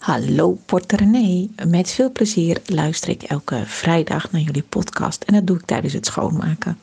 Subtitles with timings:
[0.00, 1.48] Hallo Porte René.
[1.66, 5.92] Met veel plezier luister ik elke vrijdag naar jullie podcast en dat doe ik tijdens
[5.92, 6.78] het schoonmaken.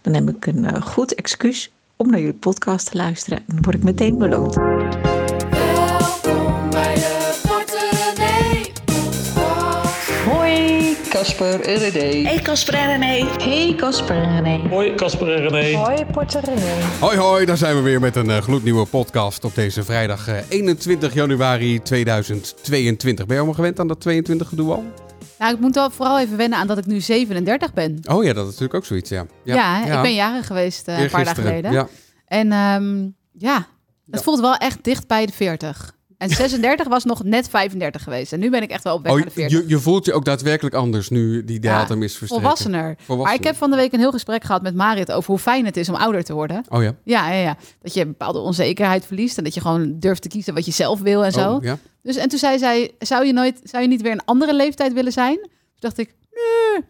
[0.00, 3.62] Dan heb ik een uh, goed excuus om naar jullie podcast te luisteren en dan
[3.62, 4.56] word ik meteen beloond.
[11.40, 12.28] Casper en René.
[12.28, 13.24] Hey Casper en René.
[13.42, 14.68] Hey Casper en René.
[14.68, 15.76] Hoi, Casper en René.
[15.76, 16.82] Hoi Porte René.
[17.00, 20.36] Hoi hoi, daar zijn we weer met een eh, gloednieuwe podcast op deze vrijdag eh,
[20.48, 23.16] 21 januari 2022.
[23.26, 24.84] Ben je allemaal gewend aan dat 22 gedoe al?
[25.38, 28.00] Nou, ik moet wel vooral even wennen aan dat ik nu 37 ben.
[28.08, 29.26] Oh ja, dat is natuurlijk ook zoiets, ja.
[29.44, 31.72] Ja, ik ben jarig geweest eh, een paar dagen geleden.
[31.72, 31.88] Ja.
[32.26, 32.98] En ehm,
[33.32, 33.64] ja, het
[34.18, 34.20] Ja.
[34.20, 35.98] voelt wel echt dicht bij de 40.
[36.20, 38.32] En 36 was nog net 35 geweest.
[38.32, 39.58] En nu ben ik echt wel op weg Oh, naar de 40.
[39.60, 42.46] je, je voelt je ook daadwerkelijk anders nu die Ja, datum is verstreken.
[42.46, 42.96] Volwassener.
[43.06, 45.64] Maar ik heb van de week een heel gesprek gehad met Marit over hoe fijn
[45.64, 46.64] het is om ouder te worden.
[46.68, 46.94] Oh ja?
[47.04, 47.56] Ja, ja, ja.
[47.82, 50.72] Dat je een bepaalde onzekerheid verliest en dat je gewoon durft te kiezen wat je
[50.72, 51.54] zelf wil en zo.
[51.54, 51.78] Oh, ja?
[52.02, 54.92] Dus, en toen zei zij, zou je, nooit, zou je niet weer een andere leeftijd
[54.92, 55.36] willen zijn?
[55.36, 55.48] Toen
[55.78, 56.14] dacht ik,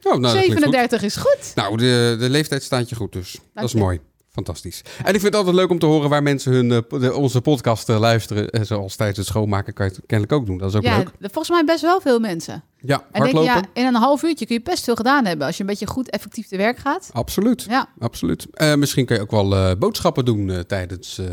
[0.03, 0.62] Oh, nou, dat klinkt goed.
[0.62, 1.53] 37 is goed.
[1.55, 3.39] Nou, de, de leeftijd staat je goed dus.
[3.55, 3.78] Dat is je.
[3.78, 4.00] mooi.
[4.33, 4.83] Fantastisch.
[4.98, 7.89] En ik vind het altijd leuk om te horen waar mensen hun, eh, onze podcast
[7.89, 8.50] eh, luisteren.
[8.50, 10.59] En zoals tijdens het schoonmaken kan je het kennelijk ook doen.
[10.59, 11.11] Dat is ook Ja, leuk.
[11.20, 12.62] volgens mij best wel veel mensen.
[12.81, 15.56] Ja, En denk ja, in een half uurtje kun je best veel gedaan hebben als
[15.56, 17.11] je een beetje goed effectief te werk gaat.
[17.12, 17.62] Absoluut.
[17.69, 18.47] Ja, Absoluut.
[18.53, 21.27] Eh, misschien kun je ook wel eh, boodschappen doen eh, tijdens eh,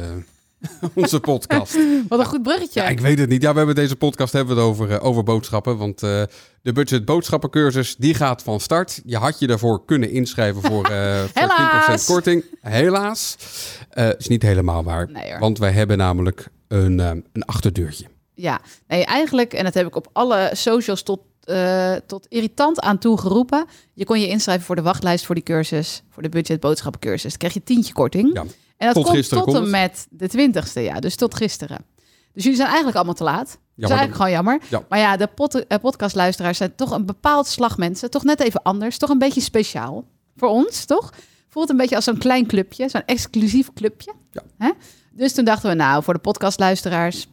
[0.93, 1.77] onze podcast.
[2.07, 2.81] wat een goed bruggetje.
[2.81, 3.41] Ja, ik weet het niet.
[3.41, 5.77] Ja, we hebben deze podcast hebben we het over, eh, over boodschappen.
[5.77, 6.23] Want eh,
[6.61, 9.01] de budget boodschappencursus die gaat van start.
[9.05, 12.05] Je had je daarvoor kunnen inschrijven voor, eh voor 10% Helaas.
[12.05, 12.43] korting.
[12.61, 13.35] Helaas.
[14.17, 15.11] Is niet helemaal waar.
[15.11, 18.05] Nee, want wij hebben namelijk een, een achterdeurtje.
[18.33, 21.19] Ja, nee, eigenlijk, en dat heb ik op alle socials tot,
[22.05, 23.65] tot irritant aan toe geroepen.
[23.93, 27.29] Je kon je inschrijven voor de wachtlijst voor die cursus, voor de budget boodschappencursus.
[27.29, 28.33] Dan krijg je tientje korting.
[28.33, 28.43] Ja.
[28.77, 31.77] En dat Tot komt tot en met de 20ste, ja, dus tot gisteren.
[32.33, 33.47] Dus jullie zijn eigenlijk allemaal te laat.
[33.47, 34.59] Dat is eigenlijk gewoon jammer.
[34.69, 34.85] Ja.
[34.89, 38.09] Maar ja, de pod- eh, podcastluisteraars zijn toch een bepaald slag mensen.
[38.11, 38.97] Toch net even anders.
[38.97, 40.05] Toch een beetje speciaal.
[40.35, 41.13] Voor ons, toch?
[41.49, 42.89] Voelt een beetje als zo'n klein clubje.
[42.89, 44.13] Zo'n exclusief clubje.
[44.31, 44.41] Ja.
[44.57, 44.71] Hè?
[45.11, 47.27] Dus toen dachten we, nou, voor de podcastluisteraars...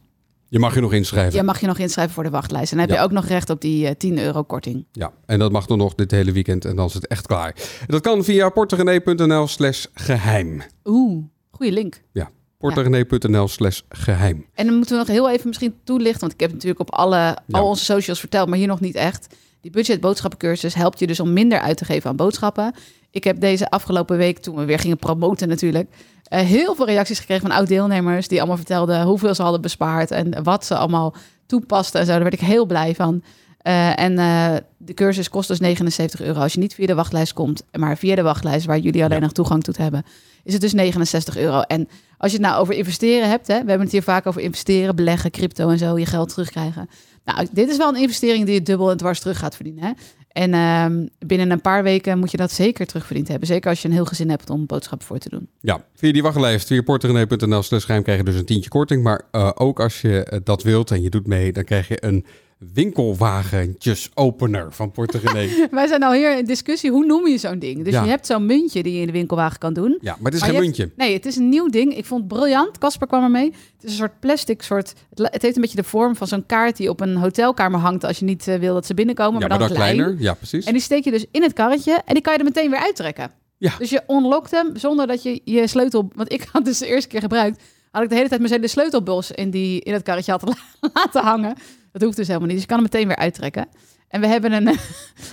[0.49, 1.35] Je mag je nog inschrijven.
[1.35, 2.73] Ja, mag je nog inschrijven voor de wachtlijst.
[2.73, 3.03] En dan heb Ja.
[3.03, 4.87] je ook nog recht op die eh, 10 euro korting.
[4.93, 7.55] Ja, en dat mag dan nog dit hele weekend en dan is het echt klaar.
[7.87, 10.63] Dat kan via porterenee.nl slash geheim.
[10.85, 12.01] Oeh, goede link.
[12.13, 14.47] Ja, porterenee.nl slash geheim.
[14.55, 17.17] En dan moeten we nog heel even misschien toelichten, want ik heb natuurlijk op alle,
[17.17, 17.39] Ja.
[17.51, 19.35] al onze socials verteld, maar hier nog niet echt.
[19.61, 22.75] Die budget boodschappencursus helpt je dus om minder uit te geven aan boodschappen.
[23.11, 25.89] Ik heb deze afgelopen week, toen we weer gingen promoten natuurlijk,
[26.25, 30.43] eh, heel veel reacties gekregen van oud-deelnemers die allemaal vertelden hoeveel ze hadden bespaard en
[30.43, 31.15] wat ze allemaal
[31.47, 32.13] toepasten en zo.
[32.13, 33.23] Daar werd ik heel blij van.
[33.59, 36.41] Eh, en eh, de cursus kost dus 79 euro.
[36.41, 39.23] Als je niet via de wachtlijst komt, maar via de wachtlijst waar jullie alleen Ja.
[39.23, 40.05] nog toegang toe hebben,
[40.45, 41.61] is het dus 69 euro.
[41.61, 41.89] En
[42.19, 44.97] als je het nou over investeren hebt, hè, we hebben het hier vaak over investeren,
[44.97, 46.89] beleggen, crypto en zo, je geld terugkrijgen.
[47.25, 49.85] Nou, dit is wel een investering die je dubbel en dwars terug gaat verdienen.
[49.85, 49.93] Hè?
[50.29, 53.47] En ehm, binnen een paar weken moet je dat zeker terugverdiend hebben.
[53.49, 55.49] Zeker als je een heel gezin hebt om boodschappen voor te doen.
[55.61, 59.03] Ja, via die wachtlijst, via porterenee.nl slash geheim krijg je dus een tientje korting.
[59.03, 62.05] Maar eh, ook als je eh, dat wilt en je doet mee, dan krijg je
[62.05, 62.25] een
[62.59, 65.67] winkelwagentjesopener van Porterenee.
[65.71, 67.85] Wij zijn al hier in discussie, hoe noem je zo'n ding?
[67.85, 68.03] Dus Ja.
[68.03, 69.99] je hebt zo'n muntje die je in de winkelwagen kan doen.
[70.01, 70.91] ja, maar het is Maar geen hebt- muntje.
[70.97, 71.97] Nee, het is een nieuw ding.
[71.97, 72.79] Ik vond het briljant.
[72.79, 73.45] Casper kwam ermee.
[73.45, 74.93] Het is een soort plastic soort...
[75.15, 78.05] Het, heeft een beetje de vorm van zo'n kaart die op een hotelkamer hangt...
[78.05, 79.95] als je niet eh, wil dat ze binnenkomen, Ja, maar maar dan, dan klein.
[79.97, 80.23] kleiner.
[80.23, 80.65] Ja, precies.
[80.65, 82.81] En die steek je dus in het karretje en die kan je er meteen weer
[82.81, 83.31] uittrekken.
[83.59, 83.73] Ja.
[83.79, 86.09] Dus je unlockt hem zonder dat je je sleutel...
[86.15, 87.63] Want ik had dus de eerste keer gebruikt...
[87.91, 90.43] had ik de hele tijd mijn de sleutelbos in, die, in het karretje had
[90.95, 91.55] laten hangen.
[91.95, 92.57] Dat hoeft dus helemaal niet.
[92.57, 93.67] Dus je kan hem meteen weer uittrekken.
[94.09, 94.67] En we hebben een,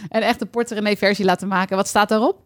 [0.09, 1.75] een echte Porte versie laten maken.
[1.75, 2.41] Wat staat daarop?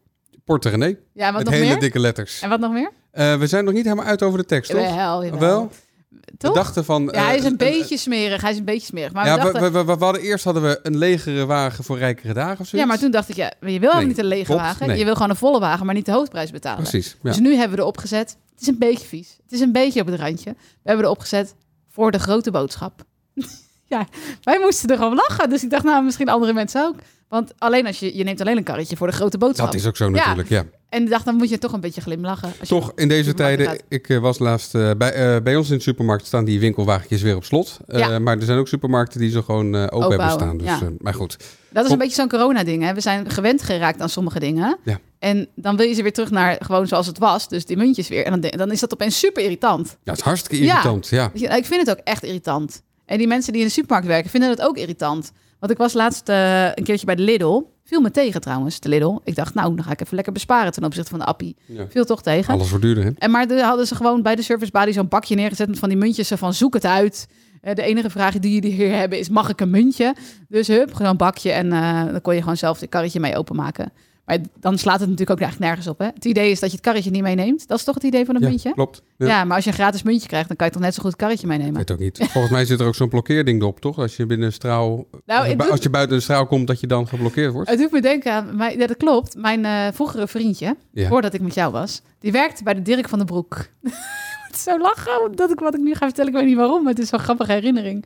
[0.45, 1.79] Porterenee, Ja, en wat met nog hele meer?
[1.79, 2.41] dikke letters.
[2.41, 2.91] En wat nog meer?
[3.11, 4.95] Eh, we zijn nog niet helemaal uit over de tekst, toch?
[4.95, 5.39] Wel.
[5.39, 5.71] Wel?
[6.09, 6.53] We Toch?
[6.55, 7.09] dachten van...
[7.11, 8.41] Ja, hij is eh, een beetje smerig.
[8.41, 9.13] Hij is een beetje smerig.
[9.13, 11.83] Maar, ja, we we, dachten, we, we, we hadden eerst hadden we een legere wagen
[11.83, 12.71] voor rijkere dagen of zoiets.
[12.73, 14.87] ja, maar toen dacht ik, ja, je wil Nee, niet een lege wagen.
[14.87, 14.97] nee.
[14.97, 16.81] Je wil gewoon een volle wagen, maar niet de hoofdprijs betalen.
[16.83, 17.29] Precies, ja.
[17.29, 18.37] Dus nu hebben we erop gezet.
[18.51, 19.37] Het is een beetje vies.
[19.43, 20.51] Het is een beetje op het randje.
[20.51, 21.55] We hebben erop gezet
[21.89, 23.03] voor de grote boodschap.
[23.85, 24.07] ja,
[24.41, 25.49] wij moesten er gewoon lachen.
[25.49, 26.95] Dus ik dacht, nou, misschien andere mensen ook.
[27.27, 29.65] Want alleen als je, je neemt alleen een karretje voor de grote boodschap.
[29.65, 30.65] Dat is ook zo natuurlijk, ja.
[30.89, 32.47] En ik dacht, dan moet je toch een beetje glimlachen.
[32.59, 33.83] Als je Toch in deze tijden, gaat.
[33.89, 37.21] ik eh, was laatst eh, bij, eh, bij ons in de supermarkt staan die winkelwagentjes
[37.21, 37.79] weer op slot.
[37.87, 38.19] Ja.
[38.19, 40.57] Maar er zijn ook supermarkten die ze gewoon open, hebben staan.
[40.57, 40.79] Dus, ja.
[40.97, 41.37] maar goed,
[41.69, 42.83] Dat is een beetje zo'n corona-ding.
[42.83, 42.93] Hè?
[42.93, 44.77] We zijn gewend geraakt aan sommige dingen.
[44.83, 44.99] Ja.
[45.19, 47.47] En dan wil je ze weer terug naar gewoon zoals het was.
[47.47, 48.25] Dus die muntjes weer.
[48.25, 49.87] En dan, dan is dat opeens super irritant.
[49.87, 51.07] ja, het is hartstikke irritant.
[51.07, 51.31] Ja.
[51.33, 52.81] Ik vind het ook echt irritant.
[53.05, 55.31] En die mensen die in de supermarkt werken, vinden het ook irritant.
[55.59, 57.61] Want ik was laatst eh, een keertje bij de Lidl.
[57.83, 59.19] Viel me tegen trouwens, de Lidl.
[59.23, 61.55] Ik dacht, nou, dan ga ik even lekker besparen ten opzichte van de appie.
[61.65, 61.85] Ja.
[61.89, 62.53] Viel toch tegen.
[62.53, 63.11] Alles wordt duurder, hè?
[63.17, 65.97] En maar dan hadden ze gewoon bij de servicebody zo'n bakje neergezet met van die
[65.97, 67.27] muntjes van zoek het uit.
[67.61, 70.15] Eh, de enige vraag die jullie hier hebben is, mag ik een muntje?
[70.47, 73.37] Dus hup, gewoon een bakje en eh, dan kon je gewoon zelf het karretje mee
[73.37, 73.91] openmaken.
[74.25, 75.99] Maar dan slaat het natuurlijk ook eigenlijk nergens op.
[75.99, 76.05] Hè?
[76.05, 77.67] Het idee is dat je het karretje niet meeneemt.
[77.67, 78.73] Dat is toch het idee van een ja, muntje?
[78.73, 79.01] klopt.
[79.17, 79.27] Ja.
[79.27, 79.43] Ja.
[79.43, 81.19] maar als je een gratis muntje krijgt, dan kan je toch net zo goed het
[81.19, 81.75] karretje Ik meenemen.
[81.77, 82.17] weet ook niet.
[82.21, 83.97] Volgens mij zit er ook zo'n blokkeerding op, toch?
[83.97, 84.85] Als je binnen een straal...
[84.89, 87.07] Nou, als, je, het bu- doet- als je buiten een straal komt, dat je dan
[87.07, 87.69] geblokkeerd wordt.
[87.69, 89.35] Het doet me denken aan, mijn, ja, dat klopt.
[89.35, 91.07] Mijn eh, vroegere vriendje, Ja.
[91.07, 93.55] voordat ik met jou was, die werkte bij de Dirk van den Broek.
[94.47, 96.83] Het is zo lachen, omdat ik wat ik nu ga vertellen, ik weet niet waarom,
[96.83, 98.05] maar het is zo'n grappige herinnering.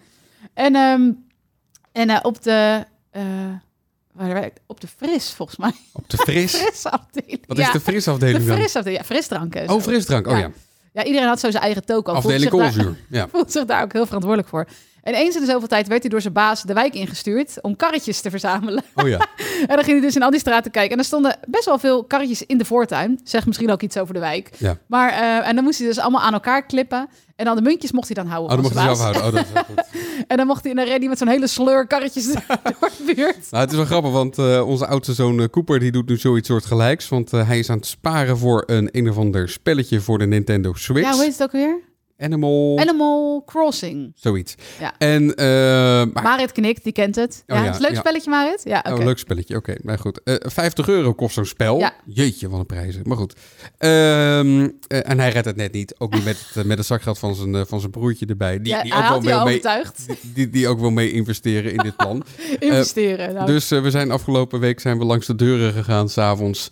[0.54, 1.12] En, ehm,
[1.92, 3.24] en eh, op de, eh,
[4.19, 5.71] waar werkt, op de fris, volgens mij.
[5.92, 6.56] Op de fris.
[6.62, 7.39] Frisafdeling.
[7.48, 9.62] Wat ja, is de frisafdeling de frisafdeling, ja, frisdranken.
[9.62, 10.27] en Oh, frisdrank.
[10.27, 10.39] Oh Ja.
[10.39, 10.51] ja.
[10.94, 11.86] Ja, iedereen had zo zijn eigen
[12.21, 12.98] voelde Afdeling daar- koolzuur.
[13.10, 13.27] Ja.
[13.33, 14.68] voelt zich daar ook heel verantwoordelijk voor.
[15.04, 17.75] En eens in de zoveel tijd werd hij door zijn baas de wijk ingestuurd om
[17.75, 18.84] karretjes te verzamelen.
[18.96, 19.18] Oh ja.
[19.60, 20.92] En dan ging hij dus in al die straten kijken.
[20.92, 23.19] En er stonden best wel veel karretjes in de voortuin.
[23.24, 24.50] Zegt misschien ook iets over de wijk.
[24.57, 24.78] Ja.
[24.88, 27.10] Maar, eh, en dan moest hij dus allemaal aan elkaar klippen.
[27.36, 28.57] En dan de muntjes mocht hij dan houden.
[28.57, 29.24] Oh, dan mocht hij zelf houden.
[29.24, 30.07] Oh, dat is goed.
[30.28, 32.25] En dan mocht hij, en dan reed hij met zo'n hele sleur karretjes
[32.80, 33.51] door de buurt.
[33.51, 36.18] Nou, het is wel grappig, want eh, onze oudste zoon eh, Cooper die doet nu
[36.18, 37.10] zoiets soortgelijks.
[37.10, 40.74] Want hij is aan het sparen voor een een of ander spelletje voor de Nintendo
[40.74, 41.07] Switch.
[41.07, 41.88] Ja, hoe heet het ook weer?
[42.19, 42.80] Animal...
[42.80, 44.12] Animal Crossing.
[44.16, 44.56] Zoiets.
[44.80, 44.94] Ja.
[44.98, 45.45] En, eh,
[46.13, 47.44] maar Marit knikt, die kent het.
[47.48, 48.00] Oh ja, ja, is het leuk ja.
[48.00, 48.62] spelletje, Marit?
[48.63, 48.86] Ja.
[48.89, 49.56] Oh, leuk spelletje.
[49.56, 50.24] Oké, maar goed.
[50.24, 51.80] Eh 50 euro kost zo'n spel.
[51.80, 51.94] Ja.
[52.06, 53.01] Jeetje, wat een prijzen.
[53.06, 53.33] Maar goed.
[53.77, 55.95] Ehm, eh, en hij redt het net niet.
[55.98, 58.62] Ook niet met het, met het zakgeld van zijn, van zijn broertje erbij.
[58.62, 60.06] Die, ja, die, ook had wel mee, overtuigd.
[60.22, 62.24] die, die ook wil mee investeren in dit plan.
[62.60, 63.33] Investeren.
[63.33, 63.45] nou.
[63.45, 66.69] Dus we zijn afgelopen week zijn we langs de deuren gegaan s'avonds.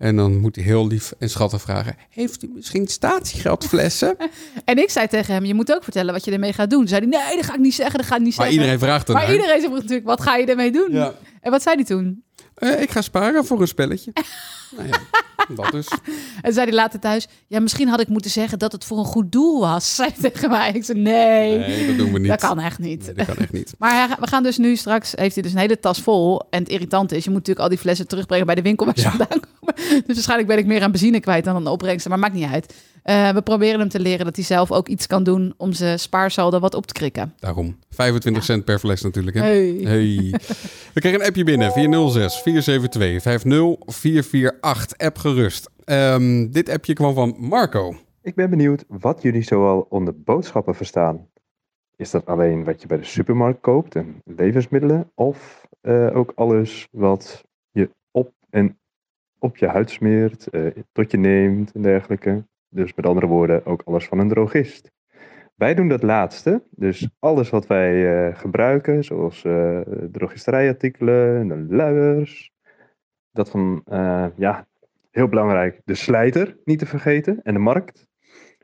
[0.00, 1.96] En dan moet hij heel lief en schattig vragen...
[2.10, 4.16] Heeft u misschien statiegeldflessen?
[4.64, 6.88] En ik zei tegen hem, je moet ook vertellen wat je ermee gaat doen.
[6.88, 8.54] Zei hij, nee, dat ga ik niet zeggen, dat ga ik niet maar zeggen.
[8.62, 9.34] iedereen vraagt Maar ernaar.
[9.36, 10.88] iedereen zegt natuurlijk, wat ga je ermee doen?
[10.90, 11.14] Ja.
[11.40, 12.22] En wat zei hij toen?
[12.54, 14.12] Eh, ik ga sparen voor een spelletje.
[14.76, 14.98] nou ja,
[15.62, 15.88] dat dus.
[16.42, 19.04] En zei hij later thuis, ja, misschien had ik moeten zeggen dat het voor een
[19.04, 19.94] goed doel was.
[19.96, 20.72] Zei hij tegen mij.
[20.72, 22.28] Ik zei, nee, Nee, dat doen we niet.
[22.28, 23.04] dat kan echt niet.
[23.06, 23.74] Nee, dat kan echt niet.
[23.78, 26.42] Maar we gaan dus nu straks, heeft hij dus een hele tas vol.
[26.50, 28.94] En het irritante is, je moet natuurlijk al die flessen terugbrengen bij de winkel waar
[28.96, 29.08] ze Ja.
[29.10, 29.74] vandaan komen.
[30.06, 32.50] Dus waarschijnlijk ben ik meer aan benzine kwijt dan aan de opbrengsten, maar maakt niet
[32.50, 32.74] uit.
[33.02, 35.98] Eh, we proberen hem te leren dat hij zelf ook iets kan doen om zijn
[35.98, 37.34] spaarsaldo wat op te krikken.
[37.38, 37.76] Daarom.
[37.90, 39.36] 25 cent per fles natuurlijk.
[39.36, 39.42] Hè?
[39.42, 39.80] Hey.
[39.82, 40.34] Hey.
[40.94, 41.72] We kregen een appje binnen.
[41.72, 43.42] 406 472
[44.60, 45.06] 50448.
[45.06, 45.70] App gerust.
[45.84, 47.94] Ehm, dit appje kwam van Marco.
[48.22, 51.28] Ik ben benieuwd wat jullie zoal onder boodschappen verstaan.
[51.96, 55.10] Is dat alleen wat je bij de supermarkt koopt en levensmiddelen?
[55.14, 58.78] Of eh, ook alles wat je op en
[59.38, 62.44] op je huid smeert, eh, tot je neemt en dergelijke?
[62.68, 64.90] Dus met andere woorden, ook alles van een drogist.
[65.54, 69.46] Wij doen dat laatste, dus alles wat wij eh, gebruiken, zoals
[70.10, 72.52] drogisterijartikelen, luiers.
[73.32, 74.66] Dat van, eh, ja,
[75.10, 78.06] heel belangrijk, de slijter niet te vergeten en de markt.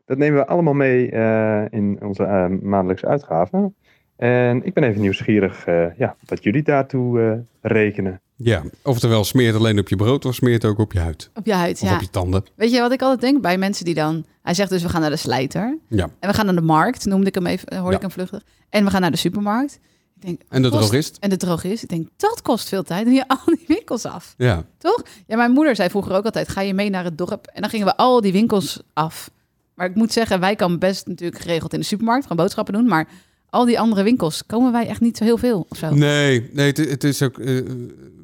[0.04, 3.74] Dat nemen we allemaal mee eh, in onze eh, maandelijkse uitgaven.
[4.16, 8.20] En ik ben even nieuwsgierig eh, ja, wat jullie daartoe eh, rekenen.
[8.36, 11.30] Ja, oftewel smeert alleen op je brood of smeert ook op je huid.
[11.34, 11.94] Op je huid, Of ja.
[11.94, 12.44] op je tanden.
[12.54, 14.24] Weet je wat ik altijd denk bij mensen die dan...
[14.42, 15.78] Hij zegt dus, we gaan naar de slijter.
[15.88, 16.08] Ja.
[16.20, 17.94] En we gaan naar de markt, noemde ik hem even, hoorde Ja.
[17.96, 18.42] ik hem vluchtig.
[18.68, 19.80] En we gaan naar de supermarkt.
[20.20, 21.16] Ik denk, En de kost- drogist?
[21.20, 21.82] En de drogist.
[21.82, 23.04] Ik denk, dat kost veel tijd.
[23.04, 24.34] Doe je al die winkels af.
[24.36, 24.64] Ja.
[24.78, 25.02] Toch?
[25.26, 27.46] Ja, mijn moeder zei vroeger ook altijd, ga je mee naar het dorp?
[27.46, 29.30] En dan gingen we al die winkels af.
[29.74, 32.86] Maar ik moet zeggen, wij kan best natuurlijk geregeld in de supermarkt gaan boodschappen doen.
[32.86, 33.08] Maar
[33.50, 35.94] al die andere winkels komen wij echt niet zo heel veel of zo.
[35.94, 37.38] Nee, nee het, het is ook...
[37.38, 37.46] eh,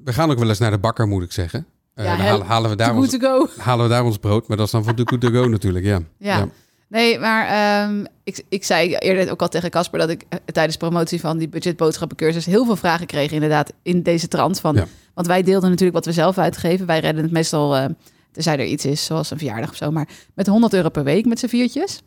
[0.05, 1.67] we gaan ook wel eens naar de bakker, moet ik zeggen.
[1.95, 3.17] Eh, Ja, dan halen, halen, we daar ons,
[3.57, 4.49] halen we daar ons brood.
[4.49, 6.01] Maar dat is dan voor de to go natuurlijk, ja.
[6.19, 6.49] Ja.
[6.93, 10.77] Nee, maar ehm, ik, ik zei eerder ook al tegen Casper dat ik eh, tijdens
[10.77, 14.75] promotie van die budgetboodschappencursus heel veel vragen kreeg inderdaad in deze trant van.
[14.75, 14.87] Ja.
[15.15, 16.87] Want wij deelden natuurlijk wat we zelf uitgeven.
[16.87, 17.85] Wij redden het meestal, eh
[18.33, 21.27] tenzij er iets is, zoals een verjaardag of zo, maar met 100 euro per week
[21.27, 22.03] met z'n viertjes.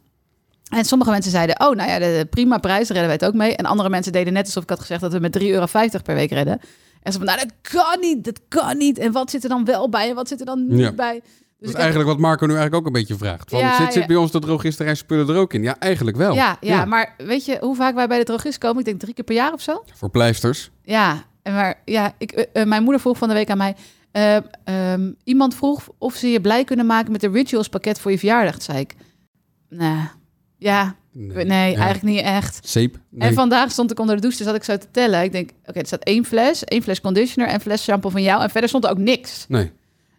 [0.69, 3.55] En sommige mensen zeiden, oh, nou ja, de prima prijs, redden wij het ook mee.
[3.55, 5.65] En andere mensen deden net alsof ik had gezegd dat we met 3,50 euro
[6.03, 6.59] per week redden.
[7.01, 8.97] En ze van, nou, dat kan niet, dat kan niet.
[8.97, 10.91] En wat zit er dan wel bij en wat zit er dan niet Ja.
[10.91, 11.21] bij?
[11.65, 13.49] Dus Dat is heb- eigenlijk wat Marco nu eigenlijk ook een beetje vraagt.
[13.49, 14.07] Van, Ja, zit, zit ja.
[14.07, 15.63] bij ons de drogisterij spullen er ook in?
[15.63, 16.33] Ja, eigenlijk wel.
[16.33, 18.79] Ja, ja, maar weet je hoe vaak wij bij de drogist komen?
[18.79, 19.83] Ik denk drie keer per jaar of zo.
[19.93, 20.71] Voor pleisters.
[20.83, 23.75] Ja, en maar ja, ik, eh, eh, mijn moeder vroeg van de week aan mij.
[24.11, 28.11] eh, ehm, iemand vroeg of ze je blij kunnen maken met de rituals pakket voor
[28.11, 28.53] je verjaardag.
[28.53, 28.93] Toen zei ik,
[29.69, 30.03] nee,
[30.57, 31.45] ja, nee,
[31.75, 32.59] eigenlijk niet echt.
[32.67, 32.97] Zeep?
[33.09, 33.29] Nee.
[33.29, 35.23] En vandaag stond ik onder de douche, dus zat ik zo te tellen.
[35.23, 38.41] Ik denk, oké, er staat één fles, één fles conditioner en fles shampoo van jou.
[38.43, 39.45] En verder stond er ook niks.
[39.47, 39.71] Nee,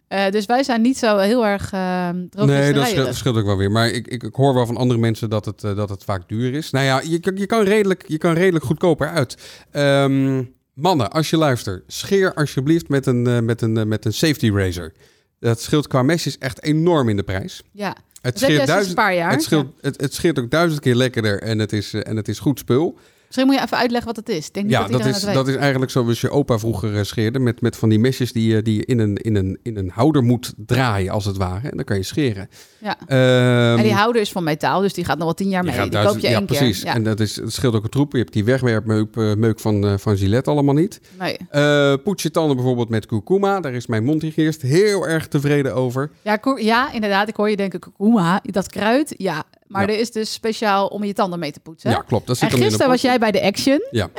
[0.07, 3.57] Eh, dus wij zijn niet zo heel erg uh, nee dat scheelt, scheelt ook wel
[3.57, 3.71] weer.
[3.71, 6.29] Maar ik, ik, ik hoor wel van andere mensen dat het, eh, dat het vaak
[6.29, 6.69] duur is.
[6.71, 9.37] Nou ja, je, kan- je, kan, redelijk, je kan redelijk goedkoper uit.
[9.71, 14.13] Ehm, mannen, als je luistert, scheer alsjeblieft met een, eh, met een, eh, met een
[14.13, 14.91] safety razor.
[15.39, 17.63] Dat scheelt qua mesjes echt enorm in de prijs.
[17.71, 19.31] Ja, Het dus scheelt, sinds een duizend, paar jaar.
[19.31, 22.27] het, scheelt, het, het scheelt ook duizend keer lekkerder en het is, eh, en het
[22.27, 22.97] is goed spul.
[23.27, 24.51] Misschien moet je even uitleggen wat het is.
[24.51, 27.39] Denk Ja, dat dat is, dat is eigenlijk zoals je opa vroeger eh, scheerde.
[27.39, 29.89] Met, met van die mesjes die, je- die je in een, in, een, in een
[29.93, 31.69] houder moet draaien, als het ware.
[31.69, 32.49] En dan kan je scheren.
[32.81, 32.97] Ja.
[33.07, 35.81] Ehm, en die houder is van metaal, dus die gaat nog wel tien jaar mee.
[35.81, 36.77] Die duizend- koop je ja, één precies.
[36.77, 36.87] keer.
[36.87, 36.95] Ja.
[36.95, 38.11] En dat, is, het scheelt ook een troep.
[38.11, 41.01] Je hebt die wegwerpmeuk eh, meuk van, eh, van Gillette allemaal niet.
[41.19, 41.37] Nee.
[41.49, 43.59] Eh poets je tanden bijvoorbeeld met kurkuma.
[43.59, 46.11] Daar is mijn mondhygiënist heel erg tevreden over.
[46.21, 47.27] Ja, ja, inderdaad.
[47.27, 49.13] Ik hoor je denken, kurkuma, dat kruid.
[49.17, 49.93] Ja, maar Ja.
[49.93, 51.89] er is dus speciaal om je tanden mee te poetsen.
[51.89, 52.27] Ja, klopt.
[52.27, 53.79] Dat zit en in gisteren was jij bij de Action.
[53.91, 54.09] Ja,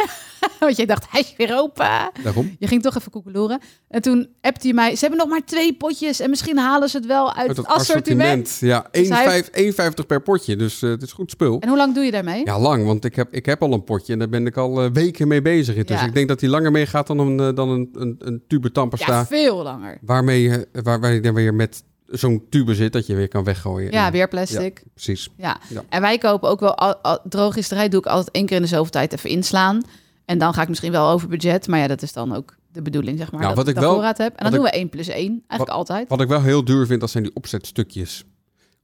[0.61, 2.11] Want jij dacht, hij is weer open.
[2.23, 2.57] daarom.
[2.59, 3.61] Je ging toch even koekeloeren.
[3.89, 6.21] En toen appte je mij, ze hebben nog maar twee potjes.
[6.21, 8.47] En misschien halen ze het wel uit, Uit het assortiment.
[8.47, 8.59] assortiment.
[8.61, 10.57] Ja, Dus hij 1,5 1,50 per potje.
[10.57, 11.61] Dus eh, het is goed spul.
[11.61, 12.45] En hoe lang doe je daarmee?
[12.45, 14.83] Ja, lang, want ik heb, ik heb al een potje en daar ben ik al
[14.83, 15.85] eh, weken mee bezig.
[15.85, 16.07] Dus Ja.
[16.07, 19.13] ik denk dat die langer meegaat dan een, eh, dan een, een, een tube tandpasta.
[19.13, 19.99] Ja, veel langer.
[20.01, 23.45] waarmee je, waar, waar je dan weer met zo'n tube zit dat je weer kan
[23.45, 23.93] weggooien.
[23.93, 24.83] Ja, weer plastic.
[24.95, 25.29] Precies.
[25.37, 25.61] Ja.
[25.69, 25.83] Ja.
[25.89, 28.91] En wij kopen ook wel, al, al, doe ik altijd één keer in de zoveel
[28.91, 29.83] tijd even inslaan.
[30.25, 31.67] En dan ga ik misschien wel over budget.
[31.67, 33.41] Maar ja, dat is dan ook de bedoeling, zeg maar.
[33.41, 34.37] Nou, dat wat ik wel- voorraad heb.
[34.37, 35.17] En dan doen we 1 plus 1.
[35.17, 36.09] Eigenlijk Wat- altijd.
[36.09, 38.25] Wat ik wel heel duur vind, dat zijn die opzetstukjes.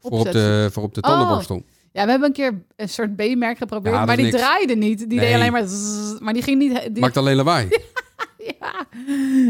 [0.00, 1.62] Voor op, de, voor op de Oh, tandenborstel.
[1.92, 3.94] Ja, we hebben een keer een soort B-merk geprobeerd.
[3.94, 4.36] Ja, maar die niks.
[4.38, 4.98] draaide niet.
[4.98, 5.18] Die Nee.
[5.26, 5.66] deed alleen maar...
[5.68, 6.80] zzz, maar die ging niet...
[6.92, 7.68] Die, Maakt alleen lawaai.
[8.60, 8.86] ja.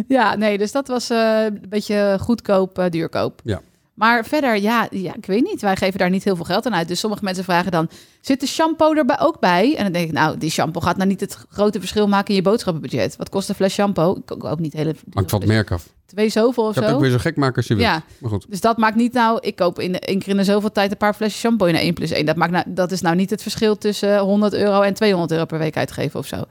[0.09, 3.41] ja, nee, dus dat was eh, een beetje goedkoop, eh, duurkoop.
[3.45, 3.61] Ja.
[3.95, 5.61] Maar verder, ja, ja, ik weet niet.
[5.61, 6.89] Wij geven daar niet heel veel geld aan uit.
[6.89, 7.89] Dus sommige mensen vragen dan,
[8.21, 9.77] zit de shampoo er ook bij?
[9.77, 12.35] En dan denk ik, nou, die shampoo gaat nou niet het grote verschil maken in
[12.35, 13.17] je boodschappenbudget.
[13.17, 14.17] Wat kost een fles shampoo?
[14.17, 14.95] Ik koop ook niet hele...
[15.11, 15.89] Hangt van het merk af.
[16.07, 16.95] Twee zoveel of Ik heb zo.
[16.95, 17.89] ook weer zo gek maken als je wilt.
[17.89, 18.03] Ja.
[18.19, 18.47] Maar goed.
[18.49, 20.97] Dus dat maakt niet nou, ik koop in één keer in de zoveel tijd een
[20.97, 22.27] paar flesjes shampoo in 1 plus 1.
[22.27, 25.45] Dat, maakt nou, dat is nou niet het verschil tussen 100 euro en 200 euro
[25.45, 26.45] per week uitgeven of zo.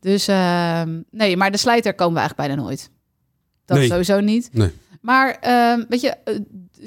[0.00, 2.90] Dus ehm, nee, maar de slijter komen we eigenlijk bijna nooit.
[3.64, 3.86] Dat Nee.
[3.88, 4.48] sowieso niet.
[4.52, 4.70] Nee.
[5.00, 6.34] Maar ehm, weet je, eh,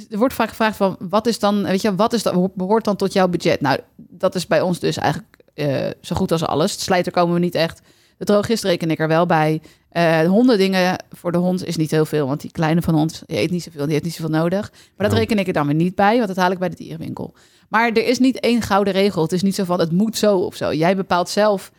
[0.09, 2.95] er wordt vaak gevraagd van wat is dan, weet je, wat is dan, behoort dan
[2.95, 3.61] tot jouw budget?
[3.61, 6.75] Nou, dat is bij ons dus eigenlijk eh, zo goed als alles.
[6.75, 7.81] De slijter komen we niet echt.
[8.17, 9.61] De droogist reken ik er wel bij.
[9.89, 13.37] Eh hondendingen voor de hond is niet heel veel, want die kleine van ons die
[13.37, 14.71] eet niet zoveel, die heeft niet zoveel nodig.
[14.71, 15.19] Maar dat Nou.
[15.19, 17.33] reken ik er dan weer niet bij, want dat haal ik bij de dierenwinkel.
[17.69, 19.21] Maar er is niet één gouden regel.
[19.21, 20.73] Het is niet zo van het moet zo of zo.
[20.73, 21.71] Jij bepaalt zelf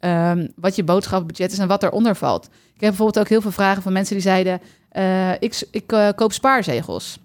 [0.00, 2.44] ehm, wat je boodschappenbudget is en wat eronder valt.
[2.44, 6.08] Ik heb bijvoorbeeld ook heel veel vragen van mensen die zeiden: eh, ik, ik eh,
[6.14, 7.18] koop spaarzegels.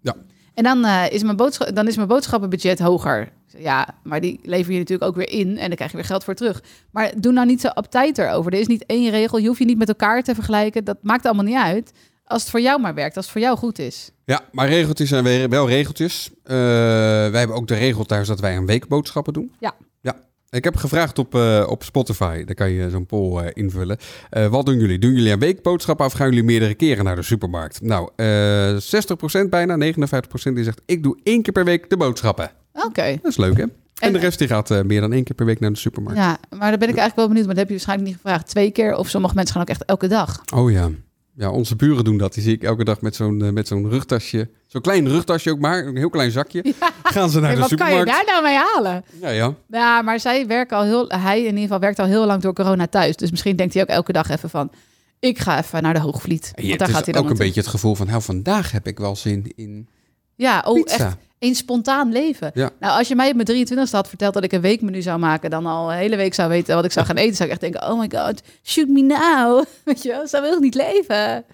[0.00, 0.14] Ja.
[0.54, 3.32] En dan, eh, is mijn boodschap, dan is mijn boodschappenbudget hoger.
[3.58, 6.24] Ja, maar die lever je natuurlijk ook weer in en dan krijg je weer geld
[6.24, 6.62] voor terug.
[6.90, 8.52] Maar doe nou niet zo uptight erover.
[8.52, 9.38] Er is niet één regel.
[9.38, 10.84] Je hoeft je niet met elkaar te vergelijken.
[10.84, 11.92] Dat maakt allemaal niet uit.
[12.24, 14.10] Als het voor jou maar werkt, als het voor jou goed is.
[14.24, 16.30] Ja, maar regeltjes zijn wel regeltjes.
[16.42, 19.54] Wij hebben ook de regel thuis dat wij een week boodschappen doen.
[19.58, 19.74] Ja.
[20.00, 20.16] Ja.
[20.54, 23.96] Ik heb gevraagd op, eh, op Spotify, daar kan je zo'n poll eh, invullen.
[24.30, 24.98] Eh, wat doen jullie?
[24.98, 27.80] Doen jullie een week boodschappen of gaan jullie meerdere keren naar de supermarkt?
[27.82, 32.50] Nou, eh 60% bijna, 59% die zegt ik doe één keer per week de boodschappen.
[32.72, 33.18] Oké.
[33.22, 33.62] Dat is leuk hè?
[33.62, 33.70] En,
[34.00, 36.18] En- de rest die gaat meer dan één keer per week naar de supermarkt.
[36.20, 37.46] Ja, maar daar ben ik eigenlijk wel benieuwd.
[37.46, 38.46] Maar dat heb je waarschijnlijk niet gevraagd.
[38.48, 40.42] Twee keer of sommige mensen gaan ook echt elke dag.
[40.54, 40.90] Oh ja.
[41.36, 42.34] Ja, onze buren doen dat.
[42.34, 44.50] Die zie ik elke dag met zo'n eh, met zo'n rugtasje.
[44.66, 46.64] Zo'n klein rugtasje ook maar, een heel klein zakje.
[47.02, 48.26] Gaan ze naar Hey, de wat kan je supermarkt.
[48.26, 49.04] daar nou mee halen?
[49.20, 49.54] Ja, ja.
[49.68, 52.52] Ja, maar zij werken al heel, hij in ieder geval werkt al heel lang door
[52.52, 53.16] corona thuis.
[53.16, 54.70] Dus misschien denkt hij ook elke dag even van,
[55.18, 56.52] ik ga even naar de Hoogvliet.
[56.54, 57.44] En Want daar het gaat is hij ook dan een naartoe.
[57.46, 59.88] beetje het gevoel van, nou vandaag heb ik wel zin in
[60.34, 61.04] Ja, oh, pizza.
[61.06, 62.50] echt een spontaan leven.
[62.54, 62.70] Ja.
[62.80, 65.50] Nou, als je mij op mijn 23 had verteld dat ik een weekmenu zou maken,
[65.50, 67.60] dan al een hele week zou weten wat ik zou gaan eten, zou ik echt
[67.60, 69.64] denken, oh my god, shoot me now.
[69.84, 71.44] Weet je wel, zo wil ik niet leven.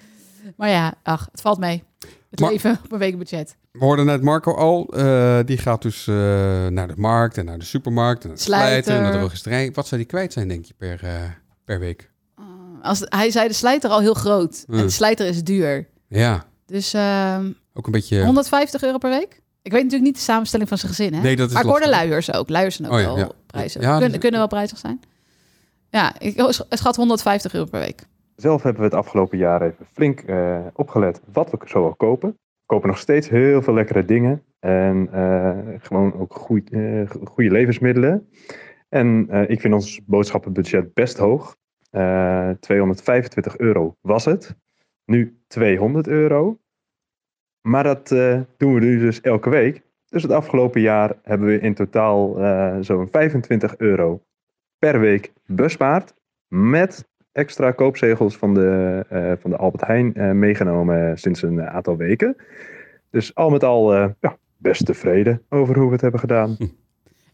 [0.57, 1.83] Maar ja, ach, het valt mee.
[2.31, 3.57] Het Maar- leven op een weekbudget.
[3.73, 6.15] We hoorden net Marco al, eh, die gaat dus eh,
[6.67, 9.71] naar de markt en naar de supermarkt en naar de slijter en naar de.
[9.75, 11.13] Wat zou die kwijt zijn, denk je, per, eh,
[11.65, 12.11] per week?
[12.83, 14.65] Als, hij zei de slijter al heel groot.
[14.69, 15.87] En de slijter is duur.
[16.09, 18.25] Ja, Dus ehm, ook een beetje...
[18.25, 19.40] 150 euro per week?
[19.63, 21.21] Ik weet natuurlijk niet de samenstelling van zijn gezin, hè?
[21.21, 22.49] Nee, dat is maar ik hoorde luiers ook.
[22.49, 23.29] Luiers zijn ook Oh ja, wel ja.
[23.47, 23.83] prijzig.
[23.83, 25.01] Ja, kunnen, dat- kunnen wel prijzig zijn.
[25.91, 28.03] Ja, ik schat 150 euro per week.
[28.37, 32.29] Zelf hebben we het afgelopen jaar even flink eh, opgelet wat we zoal kopen.
[32.31, 34.43] We kopen nog steeds heel veel lekkere dingen.
[34.61, 38.29] En eh, gewoon ook goeie- eh, goede levensmiddelen.
[38.89, 41.57] En eh, ik vind ons boodschappenbudget best hoog.
[41.91, 44.55] Eh 225 euro was het.
[45.05, 46.59] Nu 200 euro.
[47.63, 49.83] Maar dat eh, doen we nu dus elke week.
[50.09, 54.23] Dus het afgelopen jaar hebben we in totaal eh, zo'n 25 euro
[54.79, 56.15] per week bespaard.
[56.49, 62.37] Met extra koopzegels van de, eh, van de Albert Heijn meegenomen sinds een aantal weken.
[63.11, 66.57] Dus al met al ja, best tevreden over hoe we het hebben gedaan.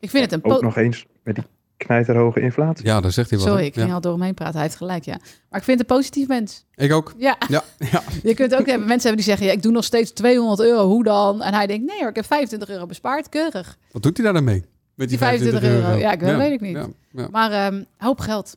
[0.00, 0.50] Ik vind het een...
[0.50, 1.44] Ook nog eens met die
[1.76, 2.86] knijterhoge inflatie.
[2.86, 3.48] Ja, daar zegt hij wat.
[3.48, 3.68] Sorry, hè?
[3.68, 3.94] ik ging ja.
[3.94, 4.54] al door hem heen praten.
[4.54, 5.16] Hij heeft gelijk, ja.
[5.50, 6.64] Maar ik vind het een positief mens.
[6.74, 7.14] Ik ook.
[7.18, 8.02] Ja, Ja, ja.
[8.22, 9.46] je kunt ook hebben mensen hebben die zeggen...
[9.46, 11.42] Ja, ik doe nog steeds 200 euro, hoe dan?
[11.42, 13.76] En hij denkt, nee hoor, ik heb 25 euro bespaard, keurig.
[13.92, 14.64] Wat doet hij daar dan mee?
[14.94, 15.94] Met Die 25 euro.
[15.96, 16.76] Ja, ik weet- weet ik niet.
[16.76, 17.28] Ja, ja.
[17.30, 18.56] Maar ehm, hoop geld.